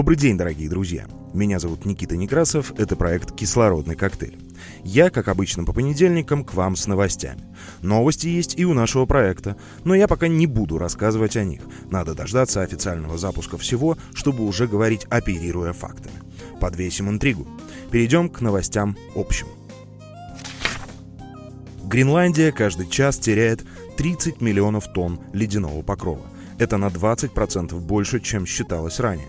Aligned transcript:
Добрый 0.00 0.16
день, 0.16 0.38
дорогие 0.38 0.70
друзья. 0.70 1.06
Меня 1.34 1.58
зовут 1.58 1.84
Никита 1.84 2.16
Некрасов, 2.16 2.72
это 2.78 2.96
проект 2.96 3.36
«Кислородный 3.36 3.96
коктейль». 3.96 4.38
Я, 4.82 5.10
как 5.10 5.28
обычно 5.28 5.64
по 5.64 5.74
понедельникам, 5.74 6.42
к 6.42 6.54
вам 6.54 6.74
с 6.74 6.86
новостями. 6.86 7.42
Новости 7.82 8.26
есть 8.26 8.58
и 8.58 8.64
у 8.64 8.72
нашего 8.72 9.04
проекта, 9.04 9.58
но 9.84 9.94
я 9.94 10.08
пока 10.08 10.26
не 10.26 10.46
буду 10.46 10.78
рассказывать 10.78 11.36
о 11.36 11.44
них. 11.44 11.60
Надо 11.90 12.14
дождаться 12.14 12.62
официального 12.62 13.18
запуска 13.18 13.58
всего, 13.58 13.98
чтобы 14.14 14.46
уже 14.46 14.66
говорить, 14.66 15.04
оперируя 15.10 15.74
фактами. 15.74 16.16
Подвесим 16.62 17.10
интригу. 17.10 17.46
Перейдем 17.90 18.30
к 18.30 18.40
новостям 18.40 18.96
общим. 19.14 19.48
Гренландия 21.84 22.52
каждый 22.52 22.88
час 22.88 23.18
теряет 23.18 23.66
30 23.98 24.40
миллионов 24.40 24.90
тонн 24.94 25.20
ледяного 25.34 25.82
покрова. 25.82 26.24
Это 26.58 26.78
на 26.78 26.86
20% 26.86 27.78
больше, 27.80 28.20
чем 28.20 28.46
считалось 28.46 28.98
ранее. 28.98 29.28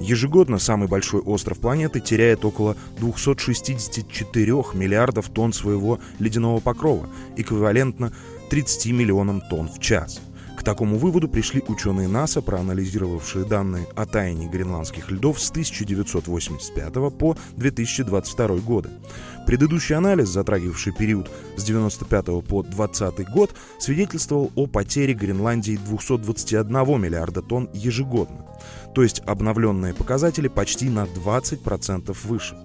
Ежегодно 0.00 0.58
самый 0.58 0.88
большой 0.88 1.20
остров 1.20 1.58
планеты 1.58 2.00
теряет 2.00 2.44
около 2.44 2.76
264 2.98 4.52
миллиардов 4.74 5.28
тонн 5.28 5.52
своего 5.52 5.98
ледяного 6.18 6.60
покрова, 6.60 7.08
эквивалентно 7.36 8.12
30 8.50 8.92
миллионам 8.92 9.42
тонн 9.50 9.68
в 9.68 9.80
час. 9.80 10.20
Такому 10.68 10.98
выводу 10.98 11.28
пришли 11.28 11.64
ученые 11.66 12.08
НАСА, 12.08 12.42
проанализировавшие 12.42 13.46
данные 13.46 13.86
о 13.96 14.04
таянии 14.04 14.48
гренландских 14.48 15.10
льдов 15.10 15.40
с 15.40 15.50
1985 15.50 16.92
по 17.16 17.38
2022 17.56 18.48
годы. 18.56 18.90
Предыдущий 19.46 19.94
анализ, 19.94 20.28
затрагивавший 20.28 20.92
период 20.92 21.30
с 21.56 21.64
1995 21.64 22.46
по 22.46 22.62
2020 22.64 23.30
год, 23.30 23.54
свидетельствовал 23.78 24.52
о 24.56 24.66
потере 24.66 25.14
Гренландии 25.14 25.78
221 25.86 27.00
миллиарда 27.00 27.40
тонн 27.40 27.70
ежегодно. 27.72 28.44
То 28.94 29.02
есть 29.02 29.22
обновленные 29.24 29.94
показатели 29.94 30.48
почти 30.48 30.90
на 30.90 31.06
20% 31.06 32.14
выше. 32.24 32.58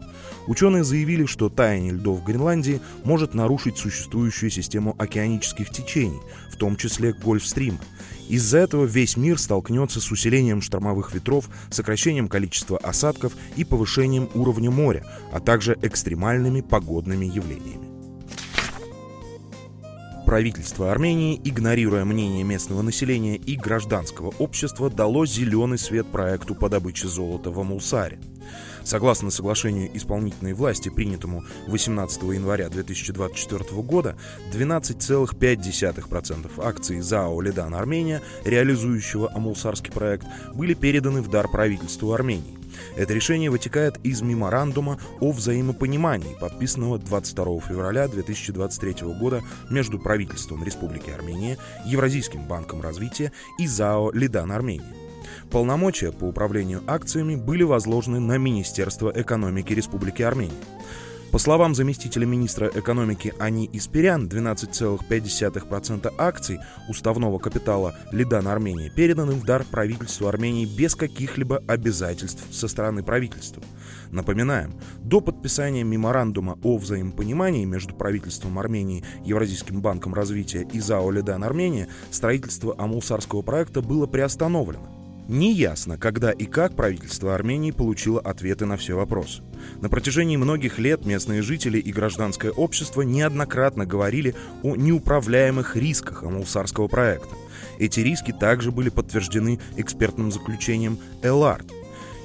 Ученые 0.48 0.84
заявили, 0.84 1.26
что 1.26 1.50
таяние 1.50 1.94
льдов 1.94 2.24
Гренландии 2.24 2.82
может 3.04 3.34
нарушить 3.34 3.78
существующую 3.78 4.50
систему 4.50 4.96
океанических 4.98 5.70
течений, 5.70 6.20
в 6.52 6.58
том 6.58 6.76
числе 6.76 7.14
Гольфстрим. 7.14 7.80
Из-за 8.30 8.60
этого 8.60 8.86
весь 8.86 9.18
мир 9.18 9.38
столкнется 9.38 10.00
с 10.00 10.12
усилением 10.12 10.62
штормовых 10.62 11.14
ветров, 11.14 11.50
сокращением 11.70 12.28
количества 12.28 12.78
осадков 12.78 13.34
и 13.56 13.64
повышением 13.64 14.30
уровня 14.34 14.72
моря, 14.72 15.06
а 15.32 15.40
также 15.40 15.78
экстремальными 15.82 16.62
погодными 16.62 17.26
явлениями. 17.26 17.94
Правительство 20.26 20.92
Армении, 20.92 21.40
игнорируя 21.44 22.06
мнение 22.06 22.44
местного 22.44 22.82
населения 22.82 23.36
и 23.36 23.56
гражданского 23.56 24.34
общества, 24.40 24.90
дало 24.90 25.26
зеленый 25.26 25.78
свет 25.78 26.08
проекту 26.08 26.56
по 26.56 26.70
добыче 26.70 27.08
золота 27.08 27.52
в 27.52 27.60
Амулсаре. 27.60 28.20
Согласно 28.84 29.32
соглашению 29.32 29.90
исполнительной 29.96 30.54
власти, 30.54 30.90
принятому 30.90 31.44
18 31.68 32.24
января 32.24 32.70
2024 32.70 33.82
года, 33.82 34.16
12,5% 34.52 36.64
акций 36.64 37.02
ЗАО 37.02 37.42
«Ледан 37.42 37.76
Армения», 37.76 38.22
реализующего 38.44 39.32
Амулсарский 39.34 39.92
проект, 39.92 40.26
были 40.54 40.74
переданы 40.74 41.22
в 41.22 41.30
дар 41.30 41.48
правительству 41.48 42.14
Армении. 42.14 42.64
Это 42.96 43.14
решение 43.14 43.50
вытекает 43.50 43.98
из 44.04 44.22
меморандума 44.22 45.00
о 45.20 45.32
взаимопонимании, 45.32 46.38
подписанного 46.40 47.00
22 47.00 47.62
февраля 47.62 48.08
2023 48.08 49.08
года 49.20 49.42
между 49.70 50.00
правительством 50.00 50.64
Республики 50.64 51.10
Армения, 51.10 51.58
Евразийским 51.86 52.48
банком 52.48 52.82
развития 52.82 53.32
и 53.60 53.68
ЗАО 53.68 54.12
«Лидан 54.12 54.52
Армения». 54.52 55.03
Полномочия 55.52 56.12
по 56.12 56.26
управлению 56.26 56.84
акциями 56.88 57.36
были 57.36 57.64
возложены 57.64 58.20
на 58.20 58.38
Министерство 58.38 59.12
экономики 59.16 59.74
Республики 59.74 60.22
Армения. 60.22 60.54
По 61.34 61.40
словам 61.40 61.74
заместителя 61.74 62.28
министра 62.28 62.68
экономики 62.68 63.34
Ани 63.40 63.68
Испирян, 63.74 64.28
12,5% 64.28 66.14
акций 66.20 66.60
уставного 66.88 67.40
капитала 67.40 67.96
Лидан 68.12 68.48
Армении 68.48 68.90
переданы 68.96 69.34
в 69.34 69.44
дар 69.44 69.64
правительству 69.64 70.28
Армении 70.28 70.68
без 70.68 70.94
каких-либо 70.94 71.64
обязательств 71.68 72.44
со 72.52 72.68
стороны 72.68 73.02
правительства. 73.02 73.64
Напоминаем, 74.12 74.76
до 75.00 75.22
подписания 75.22 75.84
меморандума 75.84 76.60
о 76.62 76.78
взаимопонимании 76.78 77.66
между 77.66 77.96
правительством 77.96 78.60
Армении, 78.60 79.04
Евразийским 79.26 79.82
банком 79.82 80.14
развития 80.14 80.68
и 80.72 80.80
ЗАО 80.80 81.10
«Лидан 81.10 81.44
Армения» 81.44 81.88
строительство 82.12 82.76
Амулсарского 82.78 83.42
проекта 83.42 83.82
было 83.82 84.06
приостановлено. 84.06 85.03
Неясно, 85.28 85.98
когда 85.98 86.32
и 86.32 86.46
как 86.46 86.76
правительство 86.76 87.34
Армении 87.34 87.72
получило 87.72 88.20
ответы 88.20 88.66
на 88.66 88.76
все 88.76 88.96
вопросы. 88.96 89.42
На 89.82 89.88
протяжении 89.88 90.36
многих 90.36 90.80
лет 90.80 91.06
местные 91.06 91.42
жители 91.42 91.78
и 91.78 91.94
гражданское 91.94 92.52
общество 92.52 93.02
неоднократно 93.04 93.86
говорили 93.86 94.36
о 94.64 94.76
неуправляемых 94.76 95.78
рисках 95.78 96.24
Амулсарского 96.24 96.90
проекта. 96.90 97.36
Эти 97.80 98.02
риски 98.02 98.34
также 98.34 98.72
были 98.72 98.90
подтверждены 98.90 99.60
экспертным 99.78 100.32
заключением 100.32 101.00
«Элард», 101.22 101.66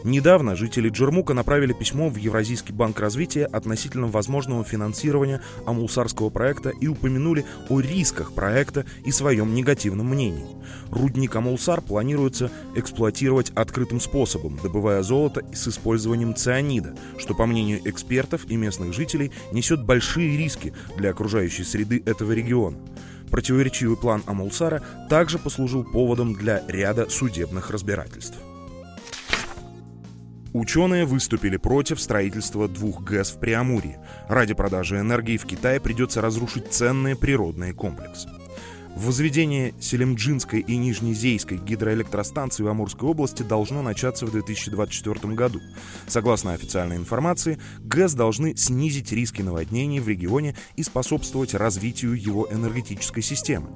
Недавно 0.04 0.54
жители 0.54 0.90
Джермука 0.90 1.34
направили 1.34 1.72
письмо 1.72 2.08
в 2.08 2.16
Евразийский 2.16 2.72
банк 2.72 3.00
развития 3.00 3.46
относительно 3.46 4.06
возможного 4.06 4.62
финансирования 4.62 5.42
Амулсарского 5.66 6.30
проекта 6.30 6.70
и 6.70 6.86
упомянули 6.86 7.44
о 7.68 7.80
рисках 7.80 8.32
проекта 8.32 8.86
и 9.04 9.10
своем 9.10 9.54
негативном 9.54 10.08
мнении. 10.08 10.46
Рудник 10.90 11.34
Амулсар 11.34 11.80
планируется 11.80 12.50
эксплуатировать 12.76 13.50
открытым 13.56 14.00
способом, 14.00 14.58
добывая 14.62 15.02
золото 15.02 15.44
с 15.52 15.66
использованием 15.66 16.34
цианида, 16.34 16.94
что, 17.18 17.34
по 17.34 17.46
мнению 17.46 17.80
экспертов 17.84 18.48
и 18.48 18.56
местных 18.56 18.94
жителей, 18.94 19.32
несет 19.52 19.84
большие 19.84 20.36
риски 20.36 20.72
для 20.96 21.10
окружающей 21.10 21.64
среды 21.64 22.02
этого 22.06 22.30
региона. 22.32 22.76
Противоречивый 23.32 23.96
план 23.96 24.22
Амулсара 24.26 24.80
также 25.10 25.38
послужил 25.38 25.82
поводом 25.82 26.34
для 26.34 26.62
ряда 26.68 27.10
судебных 27.10 27.70
разбирательств. 27.70 28.38
Ученые 30.54 31.04
выступили 31.04 31.56
против 31.56 32.00
строительства 32.00 32.68
двух 32.68 33.02
ГЭС 33.02 33.32
в 33.32 33.38
Преамурье. 33.38 34.00
Ради 34.28 34.54
продажи 34.54 34.98
энергии 34.98 35.36
в 35.36 35.44
Китае 35.44 35.80
придется 35.80 36.20
разрушить 36.22 36.72
ценные 36.72 37.16
природные 37.16 37.74
комплексы. 37.74 38.28
Возведение 38.98 39.74
Селимджинской 39.78 40.58
и 40.58 40.76
Нижнезейской 40.76 41.58
гидроэлектростанций 41.58 42.64
в 42.64 42.68
Амурской 42.68 43.08
области 43.08 43.44
должно 43.44 43.80
начаться 43.80 44.26
в 44.26 44.32
2024 44.32 45.34
году. 45.34 45.60
Согласно 46.08 46.52
официальной 46.52 46.96
информации, 46.96 47.60
ГЭС 47.78 48.14
должны 48.14 48.56
снизить 48.56 49.12
риски 49.12 49.40
наводнений 49.40 50.00
в 50.00 50.08
регионе 50.08 50.56
и 50.74 50.82
способствовать 50.82 51.54
развитию 51.54 52.20
его 52.20 52.48
энергетической 52.50 53.22
системы. 53.22 53.68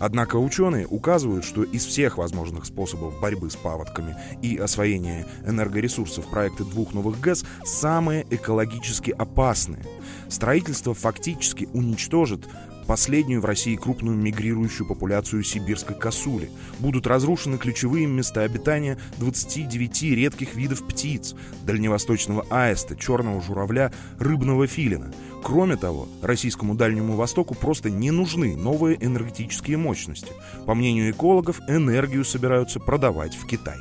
Однако 0.00 0.36
ученые 0.36 0.88
указывают, 0.88 1.44
что 1.44 1.62
из 1.62 1.84
всех 1.84 2.18
возможных 2.18 2.64
способов 2.64 3.20
борьбы 3.20 3.50
с 3.50 3.56
паводками 3.56 4.16
и 4.42 4.56
освоения 4.56 5.24
энергоресурсов 5.46 6.26
проекты 6.26 6.64
двух 6.64 6.94
новых 6.94 7.20
ГЭС 7.20 7.44
самые 7.64 8.26
экологически 8.28 9.12
опасные. 9.12 9.84
Строительство 10.28 10.94
фактически 10.94 11.68
уничтожит 11.72 12.48
последнюю 12.84 13.40
в 13.40 13.44
России 13.44 13.76
крупную 13.76 14.16
мигрирующую 14.16 14.86
популяцию 14.86 15.42
сибирской 15.42 15.96
косули. 15.96 16.50
Будут 16.78 17.06
разрушены 17.06 17.58
ключевые 17.58 18.06
места 18.06 18.42
обитания 18.42 18.98
29 19.18 20.02
редких 20.14 20.54
видов 20.54 20.86
птиц, 20.86 21.34
дальневосточного 21.64 22.46
аиста, 22.50 22.96
черного 22.96 23.40
журавля, 23.40 23.92
рыбного 24.18 24.66
филина. 24.66 25.12
Кроме 25.42 25.76
того, 25.76 26.08
российскому 26.22 26.74
Дальнему 26.74 27.16
Востоку 27.16 27.54
просто 27.54 27.90
не 27.90 28.10
нужны 28.10 28.56
новые 28.56 29.02
энергетические 29.04 29.76
мощности. 29.76 30.32
По 30.66 30.74
мнению 30.74 31.10
экологов, 31.10 31.60
энергию 31.68 32.24
собираются 32.24 32.80
продавать 32.80 33.34
в 33.34 33.46
Китай. 33.46 33.78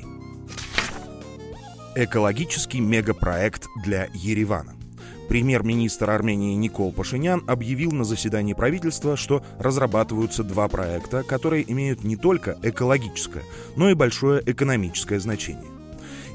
Экологический 1.95 2.80
мегапроект 2.80 3.68
для 3.83 4.10
Еревана. 4.13 4.74
Премьер-министр 5.33 6.12
Армении 6.12 6.53
Никол 6.53 6.91
Пашинян 6.91 7.41
объявил 7.47 7.91
на 7.91 8.03
заседании 8.03 8.53
правительства, 8.53 9.18
что 9.18 9.44
разрабатываются 9.57 10.44
два 10.44 10.68
проекта, 10.68 11.24
которые 11.24 11.65
имеют 11.71 12.03
не 12.03 12.15
только 12.15 12.56
экологическое, 12.62 13.41
но 13.75 13.89
и 13.89 13.95
большое 13.95 14.44
экономическое 14.45 15.19
значение. 15.19 15.65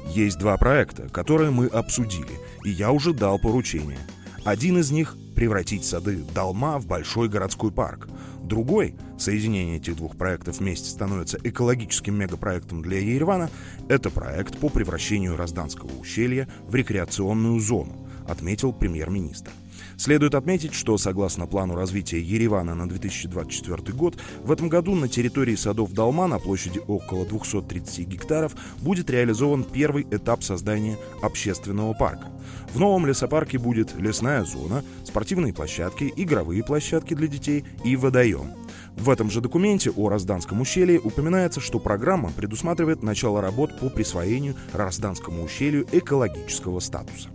Есть 0.07 0.37
два 0.37 0.57
проекта, 0.57 1.07
которые 1.13 1.49
мы 1.49 1.67
обсудили, 1.67 2.41
и 2.65 2.71
я 2.71 2.91
уже 2.91 3.13
дал 3.13 3.39
поручение. 3.39 3.99
Один 4.43 4.77
из 4.77 4.91
них— 4.91 5.15
превратить 5.33 5.85
сады 5.85 6.17
Далма 6.35 6.77
в 6.77 6.85
большой 6.85 7.29
городской 7.29 7.71
парк. 7.71 8.09
Другой, 8.43 8.95
соединение 9.17 9.77
этих 9.77 9.95
двух 9.95 10.17
проектов 10.17 10.59
вместе 10.59 10.89
становится 10.89 11.39
экологическим 11.41 12.15
мегапроектом 12.15 12.81
для 12.81 12.99
Еревана, 12.99 13.49
это 13.87 14.09
проект 14.09 14.57
по 14.57 14.67
превращению 14.67 15.37
Розданского 15.37 15.97
ущелья 16.01 16.49
в 16.67 16.75
рекреационную 16.75 17.61
зону, 17.61 18.08
отметил 18.29 18.71
премьер-министр. 18.71 19.51
Следует 19.97 20.33
отметить, 20.33 20.73
что 20.73 20.97
согласно 20.97 21.45
плану 21.45 21.75
развития 21.75 22.21
Еревана 22.21 22.73
на 22.73 22.87
2024 22.87 23.93
год, 23.93 24.17
в 24.43 24.51
этом 24.51 24.69
году 24.69 24.95
на 24.95 25.09
территории 25.09 25.55
садов 25.55 25.91
Далма 25.91 26.27
на 26.27 26.39
площади 26.39 26.79
около 26.87 27.25
230 27.25 28.07
гектаров 28.07 28.55
будет 28.79 29.09
реализован 29.09 29.65
первый 29.65 30.07
этап 30.09 30.43
создания 30.43 30.97
общественного 31.21 31.93
парка. 31.93 32.27
В 32.73 32.79
новом 32.79 33.05
лесопарке 33.05 33.57
будет 33.57 33.93
лесная 33.95 34.45
зона, 34.45 34.83
спортивные 35.03 35.53
площадки, 35.53 36.13
игровые 36.15 36.63
площадки 36.63 37.13
для 37.13 37.27
детей 37.27 37.65
и 37.83 37.95
водоем. 37.95 38.51
В 38.95 39.09
этом 39.09 39.29
же 39.29 39.41
документе 39.41 39.91
о 39.91 40.09
Разданском 40.09 40.61
ущелье 40.61 40.99
упоминается, 40.99 41.59
что 41.59 41.79
программа 41.79 42.31
предусматривает 42.31 43.03
начало 43.03 43.41
работ 43.41 43.77
по 43.79 43.89
присвоению 43.89 44.55
Разданскому 44.73 45.43
ущелью 45.43 45.87
экологического 45.91 46.79
статуса. 46.79 47.29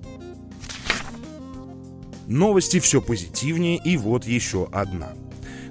Новости 2.26 2.80
все 2.80 3.02
позитивнее, 3.02 3.78
и 3.84 3.96
вот 3.96 4.24
еще 4.24 4.68
одна. 4.72 5.12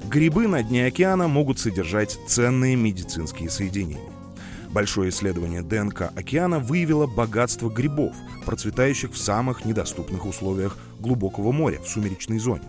Грибы 0.10 0.48
на 0.48 0.62
дне 0.62 0.86
океана 0.86 1.28
могут 1.28 1.58
содержать 1.58 2.20
ценные 2.28 2.76
медицинские 2.76 3.50
соединения. 3.50 4.12
Большое 4.70 5.10
исследование 5.10 5.62
ДНК 5.62 6.12
океана 6.16 6.60
выявило 6.60 7.08
богатство 7.08 7.70
грибов, 7.70 8.16
процветающих 8.46 9.14
в 9.14 9.18
самых 9.18 9.66
недоступных 9.66 10.26
условиях 10.26 10.78
глубокого 11.00 11.52
моря, 11.52 11.80
в 11.80 11.88
сумеречной 11.88 12.40
зоне. 12.40 12.64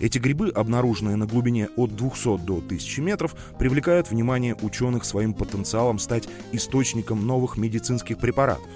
Эти 0.00 0.18
грибы, 0.18 0.48
обнаруженные 0.48 1.16
на 1.16 1.26
глубине 1.26 1.68
от 1.76 1.96
200 1.96 2.44
до 2.44 2.58
1000 2.58 3.02
метров, 3.02 3.34
привлекают 3.58 4.10
внимание 4.10 4.54
ученых 4.60 5.04
своим 5.04 5.32
потенциалом 5.32 5.98
стать 5.98 6.28
источником 6.52 7.26
новых 7.26 7.56
медицинских 7.56 8.18
препаратов. 8.18 8.66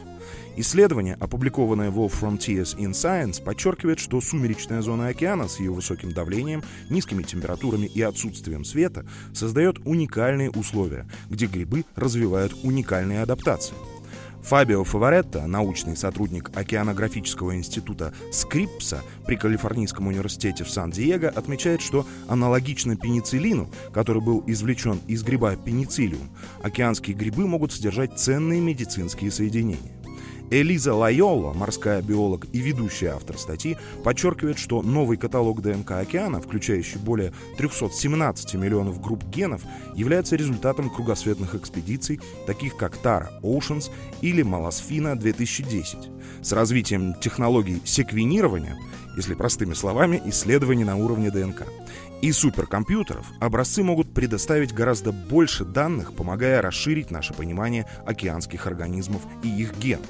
Исследование, 0.56 1.14
опубликованное 1.14 1.90
в 1.90 1.98
Frontiers 1.98 2.76
in 2.76 2.92
Science, 2.92 3.42
подчеркивает, 3.42 3.98
что 3.98 4.20
сумеречная 4.20 4.82
зона 4.82 5.08
океана 5.08 5.48
с 5.48 5.58
ее 5.58 5.72
высоким 5.72 6.12
давлением, 6.12 6.62
низкими 6.90 7.22
температурами 7.22 7.86
и 7.86 8.02
отсутствием 8.02 8.64
света 8.64 9.04
создает 9.32 9.78
уникальные 9.84 10.50
условия, 10.50 11.06
где 11.28 11.46
грибы 11.46 11.84
развивают 11.96 12.54
уникальные 12.62 13.22
адаптации. 13.22 13.74
Фабио 14.44 14.84
Фаворетто, 14.84 15.46
научный 15.46 15.96
сотрудник 15.96 16.50
Океанографического 16.54 17.56
института 17.56 18.12
Скрипса 18.30 19.02
при 19.26 19.36
Калифорнийском 19.36 20.06
университете 20.06 20.64
в 20.64 20.70
Сан-Диего, 20.70 21.30
отмечает, 21.30 21.80
что 21.80 22.06
аналогично 22.28 22.94
пенициллину, 22.94 23.70
который 23.94 24.20
был 24.20 24.44
извлечен 24.46 25.00
из 25.08 25.22
гриба 25.22 25.56
пенициллиум, 25.56 26.28
океанские 26.62 27.16
грибы 27.16 27.46
могут 27.46 27.72
содержать 27.72 28.18
ценные 28.18 28.60
медицинские 28.60 29.30
соединения. 29.30 30.03
Элиза 30.50 30.94
Лайола, 30.94 31.52
морская 31.52 32.02
биолог 32.02 32.46
и 32.52 32.58
ведущий 32.58 33.06
автор 33.06 33.38
статьи, 33.38 33.76
подчеркивает, 34.04 34.58
что 34.58 34.82
новый 34.82 35.16
каталог 35.16 35.62
ДНК 35.62 35.92
океана, 35.92 36.40
включающий 36.40 36.98
более 36.98 37.32
317 37.56 38.54
миллионов 38.54 39.00
групп 39.00 39.24
генов, 39.24 39.62
является 39.94 40.36
результатом 40.36 40.90
кругосветных 40.90 41.54
экспедиций, 41.54 42.20
таких 42.46 42.76
как 42.76 42.96
Тара 42.96 43.32
Oceans 43.42 43.90
или 44.20 44.42
Маласфина 44.42 45.16
2010. 45.16 46.13
С 46.42 46.52
развитием 46.52 47.14
технологий 47.14 47.80
секвенирования, 47.84 48.76
если 49.16 49.34
простыми 49.34 49.74
словами, 49.74 50.20
исследований 50.26 50.84
на 50.84 50.96
уровне 50.96 51.30
ДНК, 51.30 51.64
и 52.22 52.32
суперкомпьютеров 52.32 53.26
образцы 53.40 53.82
могут 53.82 54.12
предоставить 54.12 54.72
гораздо 54.72 55.12
больше 55.12 55.64
данных, 55.64 56.14
помогая 56.14 56.62
расширить 56.62 57.10
наше 57.10 57.34
понимание 57.34 57.86
океанских 58.06 58.66
организмов 58.66 59.22
и 59.42 59.48
их 59.48 59.76
генов. 59.78 60.06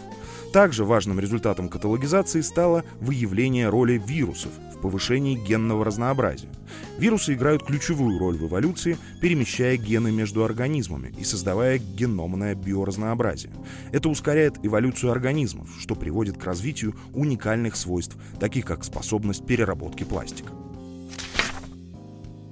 Также 0.55 0.85
важным 0.85 1.19
результатом 1.19 1.69
каталогизации 1.69 2.41
стало 2.41 2.85
выявление 3.01 3.69
роли 3.71 3.99
вирусов 3.99 4.53
в 4.73 4.81
повышении 4.81 5.35
генного 5.35 5.85
разнообразия. 5.85 6.49
Вирусы 6.97 7.35
играют 7.35 7.65
ключевую 7.65 8.21
роль 8.21 8.37
в 8.37 8.47
эволюции, 8.47 8.97
перемещая 9.21 9.77
гены 9.77 10.13
между 10.13 10.45
организмами 10.45 11.13
и 11.19 11.25
создавая 11.25 11.79
геномное 11.79 12.55
биоразнообразие. 12.55 13.53
Это 13.91 14.09
ускоряет 14.09 14.65
эволюцию 14.65 15.11
организмов, 15.11 15.71
что 15.81 15.97
приводит 15.97 16.39
к 16.39 16.45
развитию 16.45 16.95
уникальных 17.13 17.75
свойств, 17.75 18.17
таких 18.39 18.65
как 18.65 18.85
способность 18.85 19.45
переработки 19.45 20.05
пластика. 20.05 20.53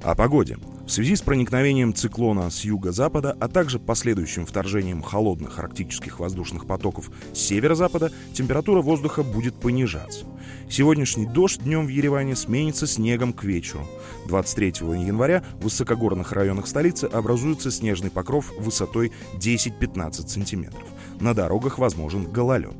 О 0.02 0.16
погоде. 0.16 0.58
В 0.92 0.94
связи 0.94 1.16
с 1.16 1.22
проникновением 1.22 1.94
циклона 1.94 2.50
с 2.50 2.64
юго-запада, 2.66 3.34
а 3.40 3.48
также 3.48 3.78
последующим 3.78 4.44
вторжением 4.44 5.00
холодных 5.00 5.58
арктических 5.58 6.20
воздушных 6.20 6.66
потоков 6.66 7.10
с 7.32 7.38
северо-запада, 7.38 8.12
температура 8.34 8.82
воздуха 8.82 9.22
будет 9.22 9.54
понижаться. 9.54 10.26
Сегодняшний 10.68 11.24
дождь 11.24 11.62
днем 11.62 11.86
в 11.86 11.88
Ереване 11.88 12.36
сменится 12.36 12.86
снегом 12.86 13.32
к 13.32 13.42
вечеру. 13.44 13.88
23 14.28 14.68
января 15.06 15.42
в 15.60 15.64
высокогорных 15.64 16.32
районах 16.32 16.66
столицы 16.66 17.06
образуется 17.06 17.70
снежный 17.70 18.10
покров 18.10 18.52
высотой 18.58 19.12
10-15 19.38 20.28
сантиметров. 20.28 20.84
На 21.20 21.32
дорогах 21.32 21.78
возможен 21.78 22.30
гололед. 22.30 22.76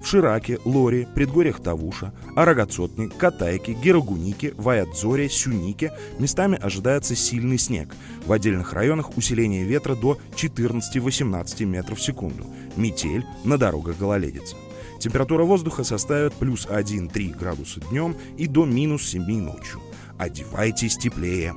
В 0.00 0.06
Шираке, 0.06 0.58
Лоре, 0.64 1.08
предгорьях 1.14 1.62
Тавуша, 1.62 2.12
Арагацотне, 2.36 3.08
Катайке, 3.08 3.72
Герагунике, 3.72 4.54
Ваядзоре, 4.56 5.28
Сюнике 5.28 5.92
местами 6.18 6.58
ожидается 6.60 7.14
сильный 7.14 7.58
снег. 7.58 7.94
В 8.26 8.32
отдельных 8.32 8.72
районах 8.72 9.16
усиление 9.16 9.64
ветра 9.64 9.94
до 9.94 10.18
14-18 10.36 11.64
метров 11.64 11.98
в 11.98 12.02
секунду. 12.02 12.46
Метель, 12.76 13.24
на 13.44 13.58
дорогах 13.58 13.98
гололедица. 13.98 14.56
Температура 14.98 15.44
воздуха 15.44 15.84
составит 15.84 16.32
плюс 16.34 16.66
1-3 16.66 17.36
градуса 17.36 17.80
днем 17.90 18.16
и 18.36 18.46
до 18.46 18.64
минус 18.64 19.08
7 19.08 19.22
ночью. 19.40 19.80
Одевайтесь 20.16 20.96
теплее. 20.96 21.54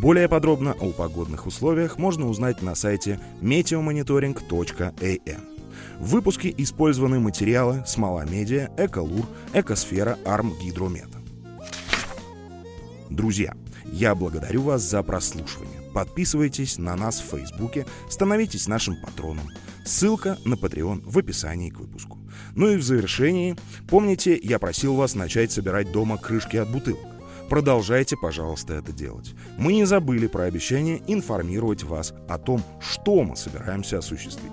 Более 0.00 0.28
подробно 0.28 0.72
о 0.72 0.92
погодных 0.92 1.46
условиях 1.46 1.98
можно 1.98 2.28
узнать 2.28 2.62
на 2.62 2.74
сайте 2.74 3.20
meteomonitoring.am. 3.42 5.57
В 5.98 6.10
выпуске 6.10 6.54
использованы 6.56 7.18
материалы 7.18 7.82
Смола 7.84 8.24
Медиа, 8.24 8.70
Эколур, 8.76 9.26
Экосфера, 9.52 10.16
Арм 10.24 10.54
Гидромета. 10.62 11.18
Друзья, 13.10 13.54
я 13.84 14.14
благодарю 14.14 14.62
вас 14.62 14.82
за 14.82 15.02
прослушивание. 15.02 15.80
Подписывайтесь 15.92 16.78
на 16.78 16.94
нас 16.94 17.18
в 17.18 17.36
Фейсбуке, 17.36 17.84
становитесь 18.08 18.68
нашим 18.68 18.94
патроном. 19.00 19.48
Ссылка 19.84 20.38
на 20.44 20.54
Patreon 20.54 21.02
в 21.04 21.18
описании 21.18 21.70
к 21.70 21.80
выпуску. 21.80 22.18
Ну 22.54 22.68
и 22.68 22.76
в 22.76 22.82
завершении, 22.82 23.56
помните, 23.88 24.38
я 24.40 24.60
просил 24.60 24.94
вас 24.94 25.16
начать 25.16 25.50
собирать 25.50 25.90
дома 25.90 26.16
крышки 26.16 26.58
от 26.58 26.70
бутылок. 26.70 27.08
Продолжайте, 27.48 28.16
пожалуйста, 28.16 28.74
это 28.74 28.92
делать. 28.92 29.34
Мы 29.56 29.72
не 29.72 29.84
забыли 29.84 30.26
про 30.28 30.44
обещание 30.44 31.02
информировать 31.08 31.82
вас 31.82 32.12
о 32.28 32.38
том, 32.38 32.62
что 32.78 33.24
мы 33.24 33.34
собираемся 33.34 33.98
осуществить. 33.98 34.52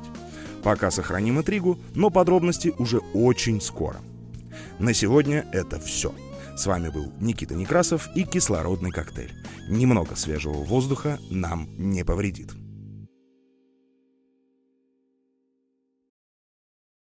Пока 0.66 0.90
сохраним 0.90 1.38
интригу, 1.38 1.78
но 1.94 2.10
подробности 2.10 2.74
уже 2.80 2.98
очень 3.14 3.62
скоро. 3.62 3.98
На 4.80 4.96
сегодня 4.96 5.46
это 5.54 5.80
все. 5.80 6.12
С 6.58 6.66
вами 6.66 6.90
был 6.90 7.14
Никита 7.20 7.54
Некрасов 7.54 8.10
и 8.16 8.24
кислородный 8.24 8.90
коктейль. 8.90 9.32
Немного 9.70 10.16
свежего 10.16 10.54
воздуха 10.54 11.20
нам 11.30 11.70
не 11.78 12.04
повредит. 12.04 12.54